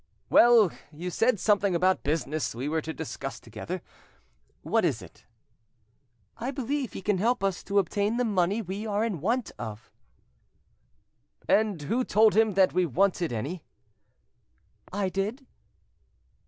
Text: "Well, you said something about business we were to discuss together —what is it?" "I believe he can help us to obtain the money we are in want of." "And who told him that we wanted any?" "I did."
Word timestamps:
"Well, 0.31 0.71
you 0.91 1.11
said 1.11 1.39
something 1.39 1.75
about 1.75 2.01
business 2.01 2.55
we 2.55 2.67
were 2.67 2.81
to 2.81 2.91
discuss 2.91 3.39
together 3.39 3.83
—what 4.63 4.83
is 4.83 4.99
it?" 5.03 5.25
"I 6.37 6.49
believe 6.49 6.93
he 6.93 7.03
can 7.03 7.19
help 7.19 7.43
us 7.43 7.61
to 7.65 7.77
obtain 7.77 8.17
the 8.17 8.25
money 8.25 8.63
we 8.63 8.87
are 8.87 9.05
in 9.05 9.21
want 9.21 9.51
of." 9.59 9.91
"And 11.47 11.83
who 11.83 12.03
told 12.03 12.35
him 12.35 12.53
that 12.55 12.73
we 12.73 12.83
wanted 12.87 13.31
any?" 13.31 13.63
"I 14.91 15.09
did." 15.09 15.45